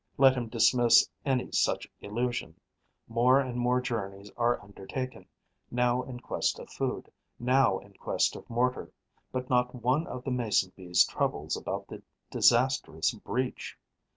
Let 0.17 0.33
him 0.35 0.47
dismiss 0.49 1.07
any 1.27 1.51
such 1.51 1.87
illusion: 2.01 2.55
more 3.07 3.39
and 3.39 3.55
more 3.55 3.79
journeys 3.79 4.31
are 4.35 4.59
undertaken, 4.59 5.27
now 5.69 6.01
in 6.01 6.19
quest 6.21 6.57
of 6.57 6.71
food, 6.71 7.11
now 7.37 7.77
in 7.77 7.93
quest 7.93 8.35
of 8.35 8.49
mortar; 8.49 8.91
but 9.31 9.47
not 9.47 9.75
one 9.75 10.07
of 10.07 10.23
the 10.23 10.31
Mason 10.31 10.71
bees 10.75 11.05
troubles 11.05 11.55
about 11.55 11.87
the 11.87 12.01
disastrous 12.31 13.11
breach. 13.13 13.77